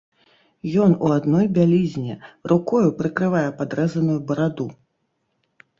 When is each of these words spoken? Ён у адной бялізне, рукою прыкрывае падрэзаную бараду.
Ён 0.85 0.95
у 1.07 1.11
адной 1.17 1.45
бялізне, 1.59 2.15
рукою 2.53 2.89
прыкрывае 3.03 3.47
падрэзаную 3.61 4.19
бараду. 4.33 4.67